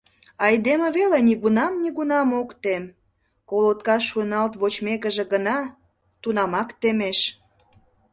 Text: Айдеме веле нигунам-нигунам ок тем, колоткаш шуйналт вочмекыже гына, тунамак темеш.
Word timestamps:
Айдеме 0.45 0.87
веле 0.97 1.19
нигунам-нигунам 1.27 2.29
ок 2.41 2.49
тем, 2.63 2.83
колоткаш 3.49 4.03
шуйналт 4.09 4.53
вочмекыже 4.61 5.23
гына, 5.33 5.57
тунамак 6.21 6.69
темеш. 6.81 7.19